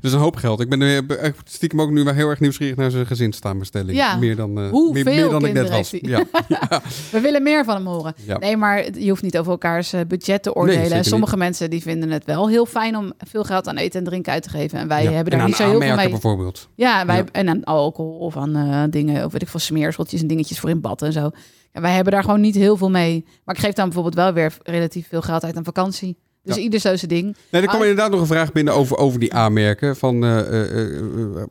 [0.00, 0.60] Dus een hoop geld.
[0.60, 3.96] Ik ben er eh, stiekem ook nu wel heel erg nieuwsgierig naar zijn gezinssamenstelling.
[3.96, 4.16] Ja.
[4.16, 5.90] Meer dan, eh, Hoeveel meer, meer dan ik net was.
[5.90, 6.24] Ja.
[6.48, 6.82] ja.
[7.10, 8.14] We willen meer van hem horen.
[8.26, 8.38] Ja.
[8.38, 11.04] Nee, maar je hoeft niet over elkaars eh, budget te oordelen.
[11.04, 14.32] Sommige mensen die vinden het wel heel fijn om veel geld aan eten en drinken
[14.32, 14.78] uit te geven.
[14.78, 16.08] En wij hebben En daar niet zo heel veel mee.
[16.10, 16.68] bijvoorbeeld.
[16.74, 20.26] Ja, wij, en aan alcohol of aan eh, dingen, of weet ik veel, smeerseltjes en
[20.26, 21.30] dingetjes voor in bad en zo.
[21.72, 23.24] En wij hebben daar gewoon niet heel veel mee.
[23.44, 26.16] Maar ik geef dan bijvoorbeeld wel weer relatief veel geld uit aan vakantie.
[26.44, 26.62] Dus Ja.
[26.62, 27.36] ieder zo zijn ding.
[27.50, 29.96] Nee, er kwam inderdaad nog een vraag binnen over, over die aanmerken.
[29.96, 30.98] Van, eh, eh,
[31.36, 31.44] eh,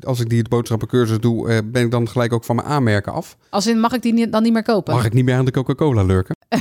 [0.00, 3.36] als ik die het boodschappencursus doe, ben ik dan gelijk ook van mijn aanmerken af?
[3.50, 4.94] Als in, mag ik die dan niet meer kopen?
[4.94, 6.36] Mag ik niet meer aan de Coca-Cola lurken?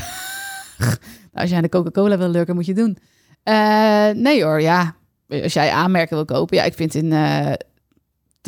[1.33, 2.97] Nou, als jij aan de Coca-Cola wil lurken, moet je het doen.
[4.23, 4.95] Nee hoor, ja.
[5.27, 6.57] Als jij aanmerken wil kopen.
[6.57, 7.09] Ja, ik vind in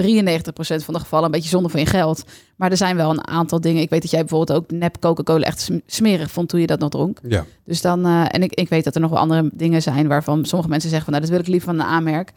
[0.02, 0.04] 93%
[0.84, 2.24] van de gevallen een beetje zonde van je geld.
[2.56, 3.82] Maar er zijn wel een aantal dingen.
[3.82, 6.80] Ik weet dat jij bijvoorbeeld ook nep Coca-Cola echt sm- smerig vond toen je dat
[6.80, 7.20] nog dronk.
[7.28, 7.46] Ja.
[7.66, 10.46] Dus dan, eh, en ik, ik weet dat er nog wel andere dingen zijn waarvan
[10.46, 12.32] sommige mensen zeggen van nou, dat wil ik liever van een aanmerk.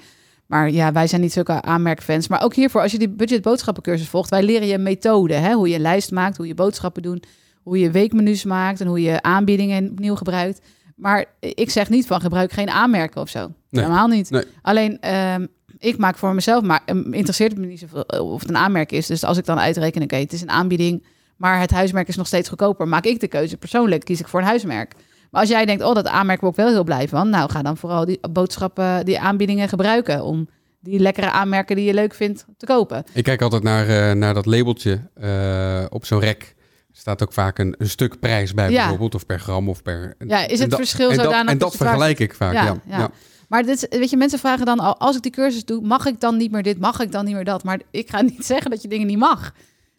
[0.46, 2.28] Maar ja, wij zijn niet zulke aanmerkfans.
[2.28, 5.34] Maar ook hiervoor, als je die budget boodschappencursus volgt, wij leren je methode.
[5.34, 5.52] Hè?
[5.52, 7.26] Hoe je een lijst maakt, hoe je boodschappen doet,
[7.62, 10.60] hoe je weekmenu's maakt en hoe je aanbiedingen opnieuw gebruikt.
[10.96, 13.50] Maar ik zeg niet van gebruik geen aanmerken of zo.
[13.70, 13.84] Nee.
[13.84, 14.30] Helemaal niet.
[14.30, 14.44] Nee.
[14.62, 15.46] Alleen, ehm,
[15.78, 18.56] ik maak voor mezelf, maar um, interesseert het me niet zoveel eh, of het een
[18.56, 19.06] aanmerk is.
[19.06, 21.04] Dus als ik dan uitreken, oké, het is een aanbieding,
[21.36, 24.40] maar het huismerk is nog steeds goedkoper, maak ik de keuze persoonlijk, kies ik voor
[24.40, 24.94] een huismerk.
[25.30, 27.62] Maar als jij denkt, oh, dat aanmerk word ik wel heel blij van, nou, ga
[27.62, 30.48] dan vooral die boodschappen, die aanbiedingen gebruiken om
[30.80, 33.04] die lekkere aanmerken die je leuk vindt te kopen.
[33.12, 36.54] Ik kijk altijd naar, eh, naar dat labeltje eh, op zo'n rek.
[36.90, 38.78] Er staat ook vaak een, een stuk prijs bij Ja.
[38.78, 40.14] bijvoorbeeld, of per gram of per...
[40.18, 42.76] Ja, is het verschil dat, zodanig En dat vergelijk ik vaak, Ja, ja.
[42.86, 43.10] ja.
[43.48, 46.20] Maar dit, weet je, mensen vragen dan al, als ik die cursus doe, mag ik
[46.20, 47.64] dan niet meer dit, mag ik dan niet meer dat?
[47.64, 49.52] Maar ik ga niet zeggen dat je dingen niet mag.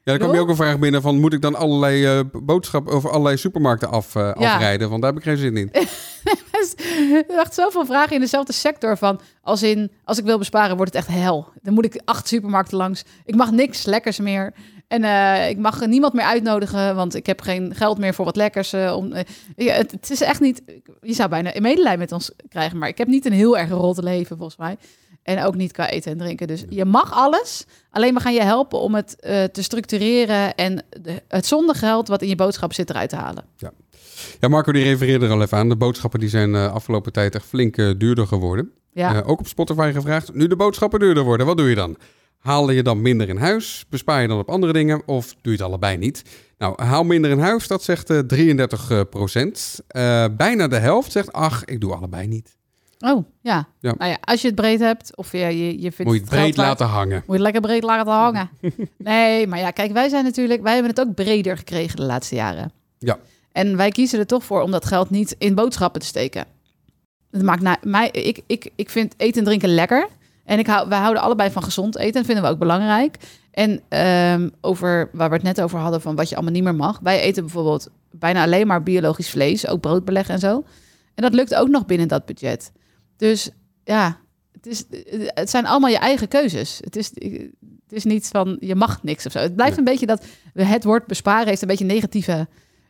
[0.03, 1.19] Ja, dan kwam je ook een vraag binnen van...
[1.19, 4.53] moet ik dan allerlei eh boodschappen of allerlei supermarkten af, eh, Ja.
[4.53, 4.89] afrijden?
[4.89, 5.71] Want daar heb ik geen zin in.
[7.27, 10.93] Er wacht zoveel vragen in dezelfde sector van, als in, als ik wil besparen, wordt
[10.93, 11.47] het echt hel.
[11.61, 13.03] Dan moet ik acht supermarkten langs.
[13.25, 14.53] Ik mag niks lekkers meer.
[14.87, 18.35] En eh, ik mag niemand meer uitnodigen, want ik heb geen geld meer voor wat
[18.35, 18.73] lekkers.
[18.73, 19.23] eh, om, eh,
[19.55, 20.61] ja, het, het is echt niet,
[21.01, 23.69] je zou bijna een medelijden met ons krijgen, maar ik heb niet een heel erg
[23.69, 24.77] rotte leven volgens mij.
[25.23, 26.47] En ook niet qua eten en drinken.
[26.47, 27.65] Dus je mag alles.
[27.91, 29.17] Alleen we gaan je helpen om het
[29.51, 33.43] te structureren en de, het zondegeld wat in je boodschap zit eruit te halen.
[34.39, 35.69] Ja, Marco die refereerde er al even aan.
[35.69, 38.71] De boodschappen die zijn afgelopen tijd echt flink duurder geworden.
[38.93, 39.21] Ja.
[39.25, 40.33] Ook op Spotify gevraagd.
[40.33, 41.97] Nu de boodschappen duurder worden, wat doe je dan?
[42.37, 43.85] Haal je dan minder in huis?
[43.89, 45.01] Bespaar je dan op andere dingen?
[45.05, 46.23] Of doe je het allebei niet?
[46.57, 49.79] Nou, haal minder in huis, dat zegt eh 33 procent.
[49.87, 52.57] Eh, bijna de helft zegt, ach, ik doe allebei niet.
[52.99, 53.67] Oh, ja.
[53.79, 53.93] Ja.
[53.97, 56.29] Nou ja, als je het breed hebt of je, je, je vindt Moet je het
[56.29, 57.15] breed laten hangen.
[57.15, 58.49] Moet je het lekker breed laten hangen.
[58.97, 62.35] nee, maar ja, kijk, wij zijn natuurlijk, wij hebben het ook breder gekregen de laatste
[62.35, 62.71] jaren.
[62.99, 63.17] Ja.
[63.51, 66.45] En wij kiezen er toch voor om dat geld niet in boodschappen te steken.
[67.31, 70.07] Het maakt na, mij, ik, ik, ik vind eten en drinken lekker.
[70.47, 72.13] En ik hou, wij houden allebei van gezond eten.
[72.13, 73.17] Dat vinden we ook belangrijk.
[73.51, 76.75] En ehm, over waar we het net over hadden van wat je allemaal niet meer
[76.75, 76.99] mag.
[77.03, 80.63] Wij eten bijvoorbeeld bijna alleen maar biologisch vlees, ook broodbeleg en zo.
[81.15, 82.71] En dat lukt ook nog binnen dat budget.
[83.17, 83.49] Dus
[83.83, 84.17] ja,
[84.51, 84.83] het, is,
[85.33, 86.79] het zijn allemaal je eigen keuzes.
[86.83, 89.39] Het is, het is niet van je mag niks of zo.
[89.39, 92.47] Het blijft een beetje dat het woord besparen heeft een beetje negatieve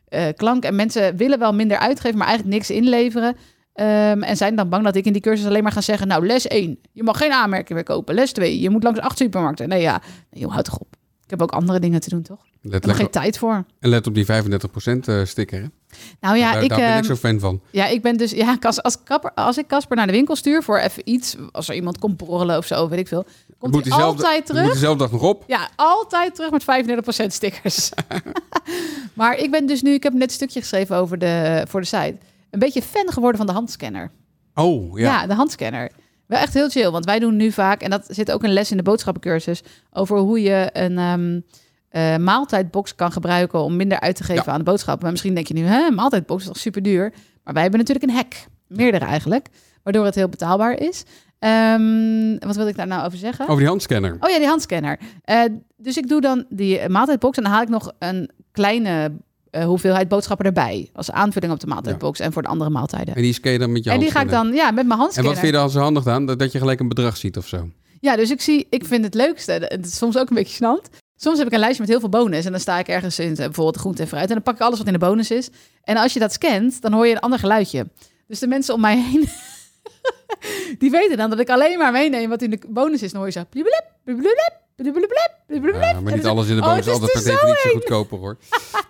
[0.08, 0.64] eh, klank.
[0.64, 3.36] En mensen willen wel minder uitgeven, maar eigenlijk niks inleveren.
[3.78, 6.08] Ehm, en zijn dan bang dat ik in die cursus alleen maar ga zeggen...
[6.08, 8.14] nou, les 1, je mag geen aanmerking meer kopen.
[8.14, 9.68] Les 2, je moet langs acht supermarkten.
[9.68, 10.96] Nee, ja, nee, joh, houd toch op.
[11.24, 12.38] Ik heb ook andere dingen te doen, toch?
[12.44, 13.64] Ik Let, heb er let, geen tijd voor.
[13.80, 15.60] en let op die 35 procent eh, sticker.
[15.60, 15.66] Hè?
[16.20, 17.60] Nou ja, daar ik, daar ben ik ehm, zo fan van.
[17.70, 18.30] ja, ik ben dus...
[18.30, 21.36] Ja, als, als, kapper, als ik Casper naar de winkel stuur voor even iets...
[21.52, 23.26] als er iemand komt borrelen of zo, weet ik veel...
[23.58, 24.62] komt Moet hij altijd terug.
[24.62, 25.44] Moet dezelfde dag nog op.
[25.46, 26.64] Ja, altijd terug met
[27.24, 27.90] 35% stickers.
[29.14, 31.86] maar ik ben dus nu, ik heb net een stukje geschreven over de, voor de
[31.86, 32.16] site.
[32.50, 34.10] Een beetje fan geworden van de handscanner.
[34.54, 35.04] Oh, ja.
[35.04, 35.90] Ja, de handscanner.
[36.26, 38.70] Wel echt heel chill, want wij doen nu vaak, en dat zit ook een les
[38.70, 41.40] in de boodschappencursus, over hoe je een ehm,
[41.88, 44.52] eh, maaltijdbox kan gebruiken om minder uit te geven Ja.
[44.52, 45.02] aan de boodschappen.
[45.02, 47.12] Maar misschien denk je nu, hè, maaltijdbox is toch super duur?
[47.44, 48.34] Maar wij hebben natuurlijk een hack,
[48.66, 49.48] meerdere eigenlijk,
[49.82, 51.04] waardoor het heel betaalbaar is.
[51.38, 53.44] Ehm, wat wil ik daar nou over zeggen?
[53.44, 54.16] Over die handscanner.
[54.20, 54.98] Oh ja, die handscanner.
[55.24, 55.42] Eh,
[55.76, 59.12] dus ik doe dan die maaltijdbox en dan haal ik nog een kleine
[59.58, 60.90] eh, hoeveelheid boodschappen erbij.
[60.92, 63.14] Als aanvulling op de maaltijdbox en voor de andere maaltijden.
[63.14, 64.90] En die scan je dan met je En die ga ik dan ja, met mijn
[64.90, 65.32] En handscanner.
[65.32, 66.26] wat vind je dan zo handig aan?
[66.26, 67.68] Dat dat je gelijk een bedrag ziet of zo?
[68.00, 70.96] Ja, dus ik zie, ik vind het leukste, het is soms ook een beetje gênant.
[71.16, 73.30] Soms heb ik een lijstje met heel veel bonus en dan sta ik ergens in,
[73.30, 74.28] eh, bijvoorbeeld de groente en fruit.
[74.28, 75.50] En dan pak ik alles wat in de bonus is.
[75.82, 77.86] En als je dat scant, dan hoor je een ander geluidje.
[78.26, 79.28] Dus de mensen om mij heen,
[80.78, 83.10] die weten dan dat ik alleen maar meeneem wat in de bonus is.
[83.10, 83.44] Dan hoor je zo.
[85.94, 87.70] Ja, maar niet alles in de Oh, boom het is altijd per er zo definitie
[87.70, 88.36] goedkoper hoor.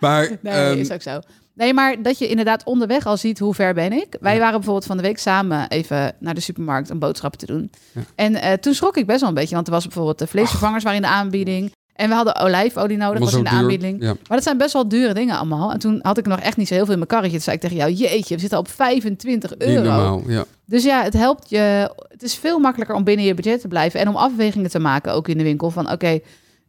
[0.00, 1.20] Maar Nee, ehm, is ook zo.
[1.54, 4.16] Nee, maar dat je inderdaad onderweg al ziet hoe ver ben ik.
[4.20, 7.70] Wij waren bijvoorbeeld van de week samen even naar de supermarkt om boodschappen te doen.
[7.92, 8.00] Ja.
[8.14, 10.84] En eh, toen schrok ik best wel een beetje, want er was bijvoorbeeld de vleesvervangers
[10.84, 11.72] waren in de aanbieding.
[11.98, 13.58] En we hadden olijfolie nodig, was in de duur.
[13.58, 14.00] aanbieding.
[14.02, 14.06] Ja.
[14.06, 15.72] Maar dat zijn best wel dure dingen allemaal.
[15.72, 17.34] En toen had ik nog echt niet zo heel veel in mijn karretje.
[17.34, 19.82] Toen zei ik tegen jou, jeetje, we zitten op 25 Niet euro.
[19.82, 20.44] normaal, ja.
[20.66, 21.92] Dus ja, het helpt je.
[22.08, 24.00] Het is veel makkelijker om binnen je budget te blijven.
[24.00, 25.70] En om afwegingen te maken, ook in de winkel.
[25.70, 26.18] Van oké,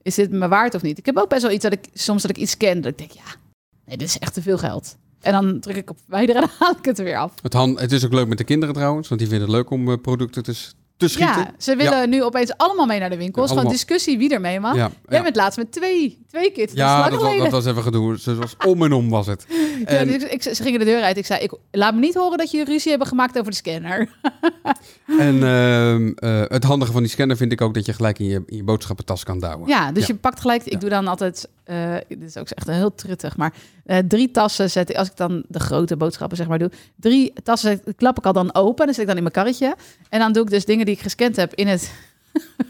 [0.02, 0.98] is dit me waard of niet?
[0.98, 2.82] Ik heb ook best wel iets dat ik soms dat ik iets ken.
[2.82, 3.36] Dat ik denk, ja,
[3.86, 4.96] nee, dit is echt te veel geld.
[5.22, 7.34] En dan druk ik op verwijderen en dan haal ik het er weer af.
[7.42, 9.70] Het, han- het is ook leuk met de kinderen trouwens, want die vinden het leuk
[9.70, 10.54] om eh, producten te,
[11.00, 11.42] te schieten.
[11.42, 13.50] Ja, ze willen nu opeens allemaal mee naar de winkels.
[13.50, 14.76] Gewoon discussie wie er mee mag.
[14.76, 16.74] Ja, Jij bent laatst met twee, twee kids.
[16.74, 18.20] Ja, dat was, dat was even gedoe.
[18.20, 19.46] Ze was om en om was het.
[19.86, 21.18] En, dus ik, ze gingen de deur uit.
[21.18, 24.10] Ik zei, ik, laat me niet horen dat jullie ruzie hebben gemaakt over de scanner.
[25.20, 28.26] en ehm, eh, het handige van die scanner vind ik ook dat je gelijk in
[28.26, 29.68] je, in je boodschappentas kan douwen.
[29.68, 30.64] Ja, dus je pakt gelijk.
[30.64, 31.48] Ik doe dan altijd.
[31.64, 33.54] eh, dit is ook echt heel truttig, maar
[33.86, 34.96] eh, drie tassen zet ik.
[34.96, 38.56] Als ik dan de grote boodschappen zeg maar doe, drie tassen klap ik al dan
[38.56, 38.86] open.
[38.86, 39.76] Dan zet ik dan in mijn karretje.
[40.10, 41.92] En dan doe ik dus dingen die ik gescand heb in het.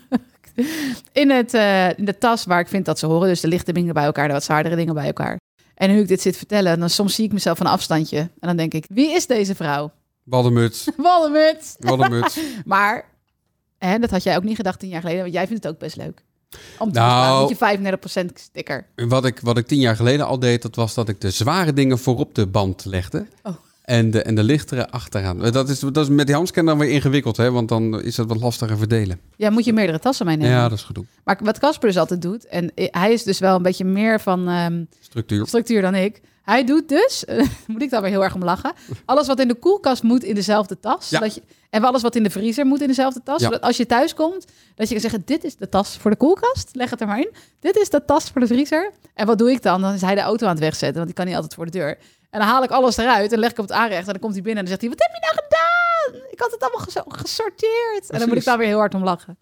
[1.21, 3.27] in, het, eh, in de tas waar ik vind dat ze horen.
[3.27, 5.39] Dus de lichte dingen bij elkaar, de wat zwaardere dingen bij elkaar.
[5.75, 8.17] En nu ik dit zit vertellen, dan soms zie ik mezelf van een afstandje.
[8.17, 9.91] En dan denk ik, wie is deze vrouw?
[10.23, 11.75] Waddenmuts, Wallenmut.
[11.79, 12.39] waddenmuts.
[12.65, 13.05] Maar
[13.77, 15.21] hè, dat had jij ook niet gedacht tien jaar geleden.
[15.21, 16.23] Want jij vindt het ook best leuk.
[16.77, 17.55] Om te Nou.
[17.59, 18.87] je 35% sticker.
[18.95, 21.73] Wat ik, wat ik tien jaar geleden al deed, dat was dat ik de zware
[21.73, 23.27] dingen voorop de band legde.
[23.43, 23.55] Oh.
[23.89, 25.39] En de, en de lichtere achteraan.
[25.39, 27.51] Dat is, dat is met die handscanner dan weer ingewikkeld, hè?
[27.51, 29.19] want dan is dat wat lastiger verdelen.
[29.35, 30.51] Ja, moet je meerdere tassen meenemen.
[30.51, 31.05] Ja, dat is gedoe.
[31.23, 34.47] Maar wat Casper dus altijd doet, en hij is dus wel een beetje meer van
[34.47, 35.47] ehm, Structuur.
[35.47, 36.21] structuur dan ik.
[36.43, 37.23] Hij doet dus,
[37.67, 38.73] moet ik daar weer heel erg om lachen,
[39.05, 41.09] alles wat in de koelkast moet in dezelfde tas.
[41.09, 41.17] Ja.
[41.17, 43.39] Zodat je, en alles wat in de vriezer moet in dezelfde tas.
[43.39, 43.45] Ja.
[43.45, 46.17] Zodat als je thuis komt, dat je kan zeggen, dit is de tas voor de
[46.17, 46.69] koelkast.
[46.73, 47.31] Leg het er maar in.
[47.59, 48.91] Dit is de tas voor de vriezer.
[49.13, 49.81] En wat doe ik dan?
[49.81, 51.71] Dan is hij de auto aan het wegzetten, want die kan niet altijd voor de
[51.71, 51.97] deur.
[52.29, 54.05] En dan haal ik alles eruit en leg ik op het aanrecht.
[54.05, 56.29] En dan komt hij binnen en dan zegt hij, wat heb je nou gedaan?
[56.31, 58.09] Ik had het allemaal ges- gesorteerd.
[58.09, 59.37] En dan moet ik daar weer heel hard om lachen.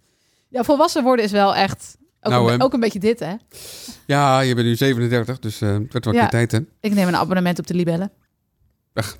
[0.50, 1.97] Ja, volwassen worden is wel echt...
[2.21, 3.36] Ook, Nou, een, ook een beetje dit, hè?
[4.06, 6.28] Ja, je bent nu 37, dus eh, het werd wel Ja.
[6.28, 6.60] tijd, hè?
[6.80, 8.12] Ik neem een abonnement op de Libellen.
[8.93, 9.17] Ach.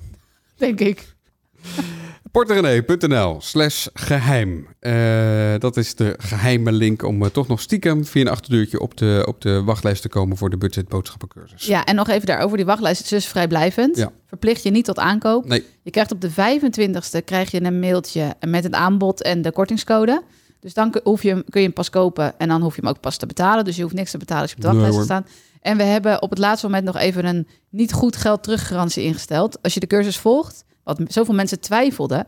[0.56, 1.14] Denk ik.
[2.38, 4.66] Porterenee.nl slash geheim.
[4.80, 8.96] Eh, dat is de geheime link om eh, toch nog stiekem via een achterdeurtje op
[8.96, 11.66] de, op de wachtlijst te komen voor de budget boodschappencursus.
[11.66, 12.56] Ja, en nog even daarover.
[12.56, 13.96] Die wachtlijst is dus vrijblijvend.
[13.96, 14.10] Ja.
[14.26, 15.44] Verplicht je niet tot aankoop.
[15.46, 19.52] Nee, Je krijgt op de 25ste krijg je een mailtje met het aanbod en de
[19.52, 20.22] kortingscode.
[20.60, 22.90] Dus dan hoef je, hem- kun je hem pas kopen en dan hoef je hem
[22.90, 23.64] ook pas te betalen.
[23.64, 25.18] Dus je hoeft niks te betalen als je op de Nee, wachtlijst hoor.
[25.18, 25.30] staat.
[25.60, 29.62] En we hebben op het laatste moment nog even een niet goed geld teruggarantie ingesteld.
[29.62, 30.64] Als je de cursus volgt,
[30.96, 32.26] wat zoveel mensen twijfelden.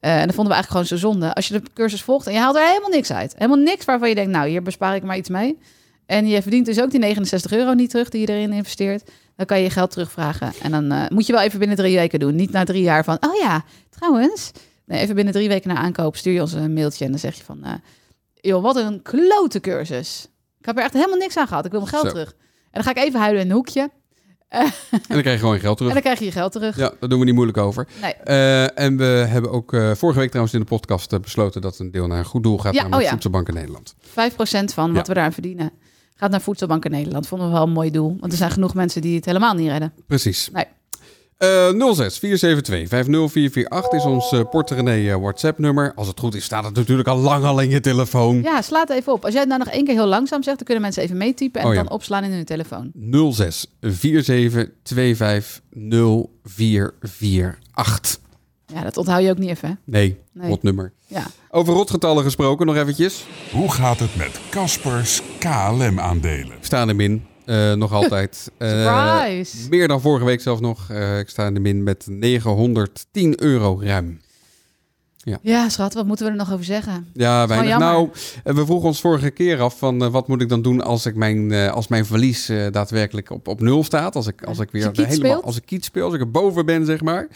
[0.00, 1.34] eh, en dat vonden we eigenlijk gewoon zo zonde.
[1.34, 3.34] Als je de cursus volgt en je haalt er helemaal niks uit.
[3.36, 5.58] Helemaal niks waarvan je denkt, nou hier bespaar ik maar iets mee.
[6.06, 9.10] En je verdient dus ook die 69 euro niet terug die je erin investeert.
[9.36, 10.52] Dan kan je je geld terugvragen.
[10.62, 12.34] En dan eh, moet je wel even binnen drie weken doen.
[12.34, 14.50] Niet na drie jaar van, oh ja, trouwens.
[14.86, 17.04] Nee, even binnen drie weken na aankoop stuur je ons een mailtje.
[17.04, 17.72] En dan zeg je van, eh,
[18.34, 20.26] joh, wat een klote cursus.
[20.58, 21.64] Ik heb er echt helemaal niks aan gehad.
[21.64, 22.10] Ik wil mijn geld Zo.
[22.10, 22.30] terug.
[22.30, 23.90] En dan ga ik even huilen in een hoekje.
[24.48, 25.92] En dan krijg je gewoon je geld En terug.
[25.92, 26.76] dan krijg je je geld terug.
[26.76, 27.88] Ja, daar doen we niet moeilijk over.
[28.00, 28.12] Nee.
[28.14, 31.78] Eh, en we hebben ook eh, vorige week trouwens in de podcast eh, besloten dat
[31.78, 33.10] een deel naar een goed doel gaat, Ja, namelijk oh ja.
[33.10, 33.94] Voedselbanken Nederland.
[34.08, 35.02] 5% van wat Ja.
[35.08, 35.70] we daaraan verdienen
[36.14, 37.26] gaat naar Voedselbank in Nederland.
[37.28, 38.16] Vonden we wel een mooi doel.
[38.20, 39.92] Want er zijn genoeg mensen die het helemaal niet redden.
[40.06, 40.48] Precies.
[40.52, 40.64] Nee.
[41.36, 45.92] Eh 06 472 50448 is ons uh, Porterenee eh, WhatsApp nummer.
[45.94, 48.42] Als het goed is, staat het natuurlijk al lang al in je telefoon.
[48.42, 49.22] Ja, sla het even op.
[49.24, 51.60] Als jij het nou nog één keer heel langzaam zegt, dan kunnen mensen even meetypen
[51.60, 51.82] en Oh ja.
[51.82, 52.92] dan opslaan in hun telefoon.
[53.32, 55.60] 06 47 25
[56.44, 58.18] 0448.
[58.74, 59.68] Ja, dat onthoud je ook niet even.
[59.68, 59.74] hè?
[59.84, 60.48] Nee, Nee.
[60.48, 60.92] rot nummer.
[61.06, 61.26] Ja.
[61.50, 63.26] Over rotgetallen gesproken nog eventjes.
[63.52, 66.56] Hoe gaat het met Caspers KLM-aandelen?
[66.56, 68.50] Ik sta in eh, nog altijd.
[68.58, 70.90] Eh, meer dan vorige week zelfs nog.
[70.90, 74.20] Eh, ik sta in de min met 910 euro ruim.
[75.42, 77.08] Ja, schat, wat moeten we er nog over zeggen?
[77.12, 77.78] Ja, weinig.
[77.78, 78.10] Nou,
[78.44, 81.52] we vroegen ons vorige keer af van wat moet ik dan doen als, ik mijn,
[81.52, 84.16] als mijn verlies daadwerkelijk op, op nul staat.
[84.16, 86.66] Als ik, als ik weer Als helemaal als ik kiet speel, als ik er boven
[86.66, 87.28] ben, zeg maar.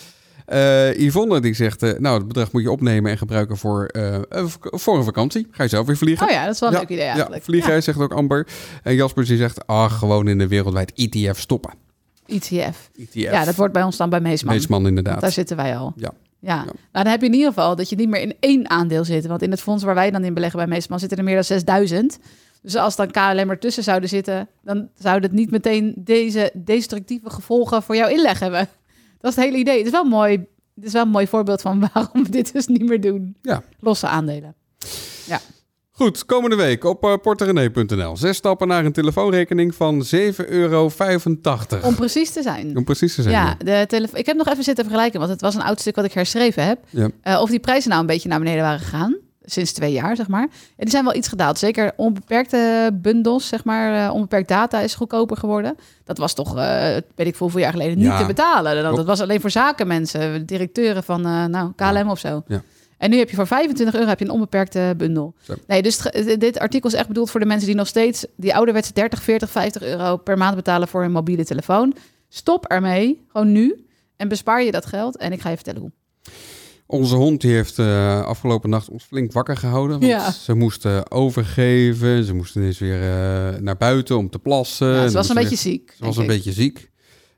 [0.50, 4.18] Eh Yvonne die zegt, eh, nou, het bedrag moet je opnemen en gebruiken voor, eh,
[4.60, 5.46] voor een vakantie.
[5.50, 6.26] Ga je zelf weer vliegen.
[6.26, 7.42] Oh ja, dat is wel een Ja, leuk idee Ja, eigenlijk.
[7.42, 8.46] vliegen, zegt ook Amber.
[8.82, 11.72] En Jasper die zegt, ah, gewoon in de wereldwijd ETF stoppen.
[12.26, 12.90] ETF.
[12.98, 13.12] ETF.
[13.12, 14.54] Ja, dat wordt bij ons dan bij Meesman.
[14.54, 15.20] Meesman inderdaad.
[15.20, 15.92] Daar zitten wij al.
[15.96, 16.12] Ja.
[16.38, 16.54] Ja.
[16.54, 16.64] Ja.
[16.64, 19.26] nou dan heb je in ieder geval dat je niet meer in één aandeel zit.
[19.26, 21.44] Want in het fonds waar wij dan in beleggen bij Meesman zitten er meer dan
[21.44, 22.18] 6000.
[22.62, 27.82] Dus als dan KLM ertussen zouden zitten, dan zou het niet meteen deze destructieve gevolgen
[27.82, 28.68] voor jouw inleg hebben.
[29.20, 29.76] Dat is het hele idee.
[29.76, 30.33] Het is wel mooi.
[30.74, 33.37] Het is wel een mooi voorbeeld van waarom we dit dus niet meer doen.
[33.42, 33.62] Ja.
[33.80, 34.54] Losse aandelen.
[35.92, 38.16] Goed, komende week op uh, porterenee.nl.
[38.16, 40.11] Zes stappen naar een telefoonrekening van 7,85
[40.48, 40.90] euro.
[41.83, 42.76] Om precies te zijn.
[42.76, 43.35] Om precies te zijn.
[43.35, 45.96] Ja, de telefo- ik heb nog even zitten vergelijken, want het was een oud stuk
[45.96, 46.78] wat ik herschreven heb.
[46.90, 47.09] Ja.
[47.22, 49.16] Eh, of die prijzen nou een beetje naar beneden waren gegaan.
[49.44, 50.42] Sinds twee jaar, zeg maar.
[50.42, 51.59] En die zijn wel iets gedaald.
[51.59, 54.07] Zeker onbeperkte bundels, zeg maar.
[54.07, 55.76] eh, onbeperkt data is goedkoper geworden.
[56.05, 56.62] Dat was toch, eh,
[57.14, 58.83] weet ik veel, hoeveel jaar geleden niet te betalen.
[58.83, 62.42] Dat, dat was alleen voor zakenmensen, directeuren van eh, nou, KLM of zo.
[62.46, 62.62] Ja.
[62.98, 65.35] En nu heb je voor 25 euro heb je een onbeperkte bundel.
[65.42, 65.55] Zo.
[65.66, 65.98] Nee, dus
[66.38, 69.50] dit artikel is echt bedoeld voor de mensen die nog steeds die ouderwetse 30, 40,
[69.50, 71.94] 50 euro per maand betalen voor een mobiele telefoon.
[72.29, 73.87] Stop ermee, gewoon nu.
[74.16, 75.16] En bespaar je dat geld.
[75.16, 75.90] En ik ga je vertellen hoe.
[76.90, 79.98] Onze hond die heeft eh, afgelopen nacht ons flink wakker gehouden.
[80.00, 80.31] Want Ja.
[80.31, 82.24] Ze moesten overgeven.
[82.24, 84.88] Ze moesten eens weer eh, naar buiten om te plassen.
[84.88, 85.94] Ja, ze was een beetje ziek.
[85.98, 86.29] Ze was een ik.
[86.29, 86.90] beetje ziek.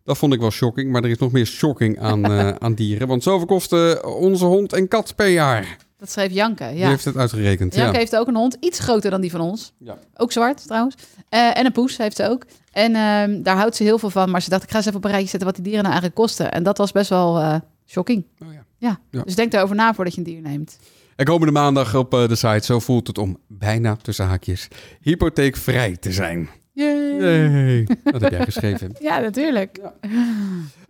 [0.04, 3.08] Dat vond ik wel shocking, maar er is nog meer shocking aan, eh, aan dieren.
[3.08, 5.76] Want zoveel kosten onze hond en kat per jaar.
[5.98, 6.68] Dat schreef Janke.
[6.68, 6.88] Die Ja.
[6.88, 7.74] heeft het uitgerekend.
[7.74, 7.98] Janke ja.
[7.98, 9.72] heeft ook een hond, iets groter dan die van ons.
[9.78, 9.98] Ja.
[10.16, 10.94] Ook zwart trouwens.
[11.28, 12.44] En een poes heeft ze ook.
[12.72, 14.30] En ehm, daar houdt ze heel veel van.
[14.30, 15.92] Maar ze dacht, ik ga eens even op een rijtje zetten wat die dieren nou
[15.94, 16.52] eigenlijk kosten.
[16.52, 18.24] En dat was best wel shocking.
[18.44, 18.64] Oh, ja.
[18.82, 18.98] Ja.
[19.10, 19.22] Ja.
[19.22, 20.78] Dus denk erover na voordat je een dier neemt.
[21.16, 24.68] En komende maandag op eh, de site, zo voelt het om bijna tussen haakjes
[25.00, 26.48] hypotheekvrij te zijn.
[26.72, 27.20] Yay.
[27.20, 27.86] Yay.
[28.12, 28.94] Dat heb jij geschreven.
[29.00, 29.78] Ja, natuurlijk.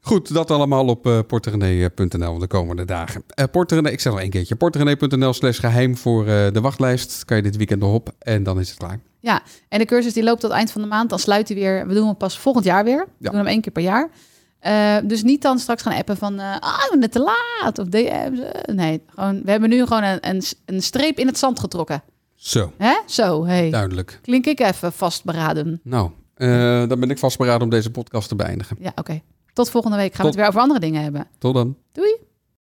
[0.00, 3.22] Goed, dat allemaal op uh, porterenee.nl de komende dagen.
[3.40, 4.56] Uh, Porterenee, ik zeg nog één keertje.
[4.56, 7.24] Porterenee.nl slash geheim voor uh, de wachtlijst.
[7.24, 9.00] Kan je dit weekend nog op en dan is het klaar.
[9.20, 11.10] Ja, en de cursus die loopt tot eind van de maand.
[11.10, 11.86] Dan sluit hij weer.
[11.86, 12.98] We doen hem pas volgend jaar weer.
[12.98, 13.28] We Ja.
[13.30, 14.10] doen hem één keer per jaar.
[14.62, 16.38] Eh, dus niet dan straks gaan appen van...
[16.40, 17.18] eh, ah, ik ben net te
[17.60, 17.78] laat.
[17.78, 18.40] Of DM's.
[18.40, 18.74] eh.
[18.74, 22.02] nee, gewoon, we hebben nu gewoon een, een, een streep in het zand getrokken.
[22.34, 22.94] Zo, Hè?
[23.06, 23.70] Zo, hey.
[23.70, 24.18] duidelijk.
[24.22, 25.80] Klink ik even vastberaden.
[25.84, 28.76] Nou, uh, dan ben ik vastberaden om deze podcast te beëindigen.
[28.80, 29.20] Ja, oké.
[29.52, 31.26] Tot volgende week gaan Tot- we het weer over andere dingen hebben.
[31.38, 31.76] Tot dan.
[31.92, 32.16] Doei!